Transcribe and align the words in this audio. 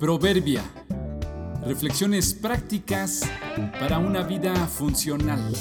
Proverbia. 0.00 0.64
Reflexiones 1.62 2.32
prácticas 2.32 3.20
para 3.78 3.98
una 3.98 4.22
vida 4.22 4.66
funcional. 4.66 5.52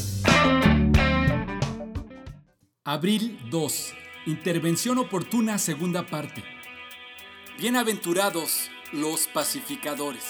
Abril 2.85 3.37
2. 3.51 3.93
Intervención 4.27 4.97
oportuna 4.97 5.57
segunda 5.57 6.07
parte. 6.07 6.41
Bienaventurados 7.59 8.69
los 8.93 9.27
pacificadores. 9.27 10.23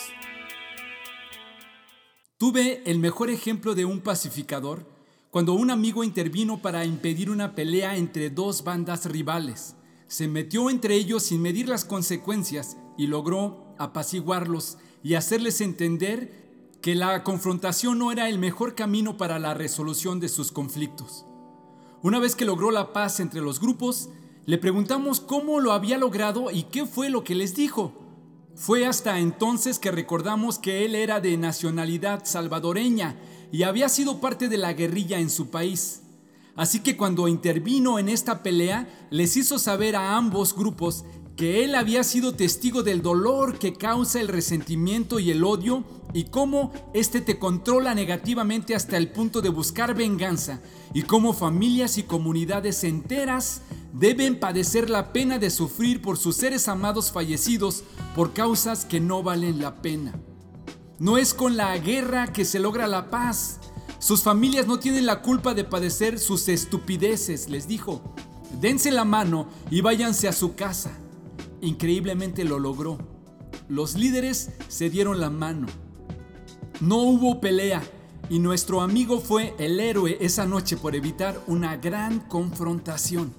Tuve 2.40 2.82
el 2.90 2.98
mejor 2.98 3.30
ejemplo 3.30 3.76
de 3.76 3.86
un 3.86 4.02
pacificador 4.02 4.88
cuando 5.30 5.54
un 5.54 5.70
amigo 5.70 6.04
intervino 6.04 6.64
para 6.64 6.84
impedir 6.84 7.30
una 7.30 7.54
pelea 7.54 7.96
entre 7.96 8.32
dos 8.32 8.64
bandas 8.64 9.06
rivales. 9.06 9.76
Se 10.08 10.28
metió 10.28 10.72
entre 10.72 10.96
ellos 10.96 11.22
sin 11.22 11.44
medir 11.44 11.70
las 11.70 11.86
consecuencias 11.86 12.76
y 12.98 13.06
logró 13.06 13.69
apaciguarlos 13.80 14.78
y 15.02 15.16
hacerles 15.16 15.62
entender 15.62 16.50
que 16.82 16.96
la 16.96 17.24
confrontación 17.24 17.98
no 17.98 18.12
era 18.12 18.30
el 18.30 18.38
mejor 18.38 18.76
camino 18.76 19.18
para 19.18 19.40
la 19.40 19.54
resolución 19.54 20.20
de 20.20 20.30
sus 20.30 20.52
conflictos. 20.52 21.26
Una 22.02 22.20
vez 22.20 22.36
que 22.36 22.46
logró 22.46 22.72
la 22.72 22.94
paz 22.94 23.20
entre 23.20 23.42
los 23.42 23.60
grupos, 23.60 24.10
le 24.46 24.58
preguntamos 24.58 25.20
cómo 25.20 25.60
lo 25.60 25.74
había 25.74 25.98
logrado 25.98 26.52
y 26.52 26.64
qué 26.64 26.86
fue 26.86 27.10
lo 27.10 27.24
que 27.24 27.36
les 27.36 27.56
dijo. 27.56 27.94
Fue 28.56 28.86
hasta 28.86 29.20
entonces 29.20 29.80
que 29.80 29.92
recordamos 29.92 30.60
que 30.60 30.86
él 30.86 30.96
era 30.96 31.20
de 31.20 31.38
nacionalidad 31.38 32.26
salvadoreña 32.26 33.18
y 33.52 33.64
había 33.64 33.90
sido 33.90 34.22
parte 34.22 34.48
de 34.48 34.58
la 34.58 34.74
guerrilla 34.74 35.20
en 35.20 35.30
su 35.30 35.50
país. 35.50 36.04
Así 36.56 36.82
que 36.82 36.98
cuando 36.98 37.28
intervino 37.28 38.00
en 38.00 38.10
esta 38.10 38.44
pelea, 38.44 39.08
les 39.12 39.38
hizo 39.38 39.60
saber 39.60 39.96
a 39.96 40.18
ambos 40.18 40.56
grupos 40.56 41.06
que 41.40 41.64
él 41.64 41.76
había 41.76 42.04
sido 42.04 42.34
testigo 42.34 42.84
del 42.84 43.02
dolor 43.02 43.60
que 43.60 43.72
causa 43.72 44.20
el 44.20 44.28
resentimiento 44.28 45.20
y 45.20 45.32
el 45.32 45.46
odio 45.46 45.86
y 46.14 46.26
cómo 46.26 46.74
éste 46.94 47.22
te 47.22 47.40
controla 47.40 47.96
negativamente 47.96 48.76
hasta 48.76 48.98
el 48.98 49.10
punto 49.14 49.40
de 49.40 49.48
buscar 49.48 49.96
venganza 49.96 50.60
y 50.94 51.04
cómo 51.04 51.32
familias 51.32 51.98
y 51.98 52.04
comunidades 52.04 52.84
enteras 52.84 53.62
deben 53.94 54.38
padecer 54.38 54.90
la 54.90 55.14
pena 55.14 55.40
de 55.40 55.50
sufrir 55.50 56.02
por 56.02 56.18
sus 56.18 56.36
seres 56.36 56.68
amados 56.68 57.10
fallecidos 57.10 57.86
por 58.18 58.34
causas 58.34 58.84
que 58.84 59.00
no 59.00 59.24
valen 59.24 59.62
la 59.62 59.82
pena. 59.82 60.20
No 60.98 61.18
es 61.18 61.34
con 61.34 61.56
la 61.56 61.78
guerra 61.78 62.34
que 62.34 62.44
se 62.44 62.60
logra 62.60 62.86
la 62.86 63.10
paz. 63.10 63.62
Sus 64.00 64.24
familias 64.24 64.68
no 64.68 64.78
tienen 64.78 65.06
la 65.06 65.22
culpa 65.22 65.54
de 65.54 65.64
padecer 65.64 66.20
sus 66.20 66.50
estupideces, 66.50 67.48
les 67.48 67.66
dijo. 67.66 68.14
Dense 68.60 68.92
la 68.92 69.06
mano 69.06 69.48
y 69.72 69.80
váyanse 69.80 70.28
a 70.28 70.34
su 70.34 70.56
casa. 70.56 70.92
Increíblemente 71.62 72.44
lo 72.44 72.60
logró. 72.60 72.98
Los 73.68 73.96
líderes 73.96 74.52
se 74.68 74.90
dieron 74.90 75.20
la 75.20 75.30
mano. 75.30 75.68
No 76.82 76.98
hubo 76.98 77.42
pelea 77.42 77.82
y 78.30 78.40
nuestro 78.40 78.82
amigo 78.82 79.20
fue 79.20 79.54
el 79.58 79.80
héroe 79.80 80.18
esa 80.22 80.46
noche 80.46 80.78
por 80.78 80.96
evitar 80.96 81.42
una 81.48 81.78
gran 81.78 82.20
confrontación. 82.20 83.34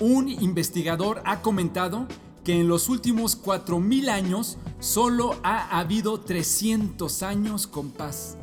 Un 0.00 0.28
investigador 0.28 1.22
ha 1.26 1.42
comentado 1.42 2.08
que 2.42 2.58
en 2.58 2.68
los 2.68 2.88
últimos 2.88 3.40
4.000 3.42 4.08
años 4.08 4.56
solo 4.80 5.38
ha 5.42 5.78
habido 5.78 6.20
300 6.20 7.22
años 7.22 7.66
con 7.66 7.90
paz, 7.90 8.38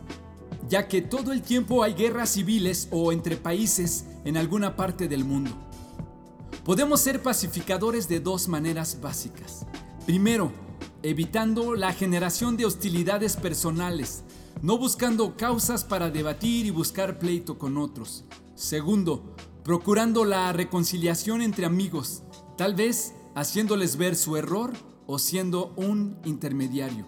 ya 0.70 0.88
que 0.88 1.02
todo 1.02 1.34
el 1.34 1.42
tiempo 1.42 1.84
hay 1.84 1.96
guerras 1.96 2.30
civiles 2.30 2.88
o 2.92 3.12
entre 3.12 3.38
países 3.38 4.06
en 4.24 4.38
alguna 4.38 4.76
parte 4.76 5.08
del 5.08 5.26
mundo. 5.26 5.67
Podemos 6.68 7.00
ser 7.00 7.24
pacificadores 7.24 8.10
de 8.10 8.20
dos 8.20 8.50
maneras 8.50 9.00
básicas. 9.00 9.66
Primero, 10.06 10.52
evitando 11.02 11.76
la 11.76 11.94
generación 11.94 12.58
de 12.58 12.66
hostilidades 12.66 13.38
personales, 13.38 14.26
no 14.62 14.78
buscando 14.78 15.38
causas 15.38 15.86
para 15.86 16.10
debatir 16.10 16.66
y 16.66 16.72
buscar 16.72 17.20
pleito 17.20 17.58
con 17.58 17.78
otros. 17.78 18.26
Segundo, 18.56 19.34
procurando 19.64 20.26
la 20.26 20.52
reconciliación 20.52 21.42
entre 21.42 21.66
amigos, 21.66 22.24
tal 22.58 22.76
vez 22.76 23.14
haciéndoles 23.34 23.96
ver 23.96 24.18
su 24.18 24.36
error 24.36 24.74
o 25.06 25.20
siendo 25.20 25.72
un 25.78 26.20
intermediario. 26.26 27.08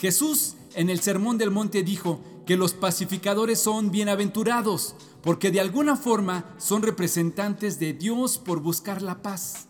Jesús 0.00 0.54
en 0.76 0.88
el 0.88 1.00
Sermón 1.00 1.36
del 1.36 1.50
Monte 1.50 1.82
dijo 1.82 2.20
que 2.46 2.56
los 2.56 2.74
pacificadores 2.74 3.60
son 3.60 3.90
bienaventurados 3.90 4.94
porque 5.22 5.50
de 5.50 5.60
alguna 5.60 5.96
forma 5.96 6.54
son 6.58 6.82
representantes 6.82 7.78
de 7.78 7.92
Dios 7.92 8.38
por 8.38 8.60
buscar 8.60 9.02
la 9.02 9.22
paz. 9.22 9.68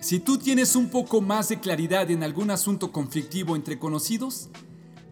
Si 0.00 0.20
tú 0.20 0.38
tienes 0.38 0.76
un 0.76 0.88
poco 0.88 1.20
más 1.20 1.48
de 1.48 1.58
claridad 1.58 2.10
en 2.10 2.22
algún 2.22 2.50
asunto 2.50 2.92
conflictivo 2.92 3.56
entre 3.56 3.78
conocidos, 3.78 4.50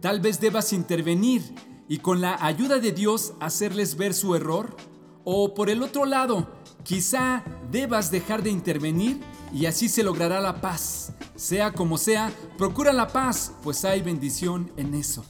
tal 0.00 0.20
vez 0.20 0.40
debas 0.40 0.72
intervenir 0.72 1.42
y 1.88 1.98
con 1.98 2.20
la 2.20 2.36
ayuda 2.44 2.78
de 2.78 2.92
Dios 2.92 3.34
hacerles 3.40 3.96
ver 3.96 4.14
su 4.14 4.34
error. 4.34 4.76
O 5.24 5.54
por 5.54 5.70
el 5.70 5.82
otro 5.82 6.04
lado, 6.04 6.48
quizá 6.84 7.42
debas 7.70 8.10
dejar 8.10 8.42
de 8.42 8.50
intervenir 8.50 9.20
y 9.52 9.66
así 9.66 9.88
se 9.88 10.02
logrará 10.02 10.40
la 10.40 10.60
paz. 10.60 11.12
Sea 11.34 11.72
como 11.72 11.98
sea, 11.98 12.32
procura 12.58 12.92
la 12.92 13.08
paz, 13.08 13.52
pues 13.62 13.84
hay 13.84 14.02
bendición 14.02 14.70
en 14.76 14.94
eso. 14.94 15.24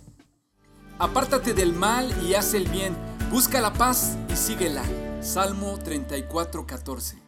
Apártate 0.99 1.55
del 1.55 1.73
mal 1.73 2.15
y 2.23 2.35
haz 2.35 2.55
el 2.55 2.69
bien. 2.69 2.97
Busca 3.31 3.61
la 3.61 3.73
paz 3.73 4.17
y 4.33 4.37
síguela. 4.37 4.85
Salmo 5.21 5.79
34, 5.79 6.67
14. 6.67 7.24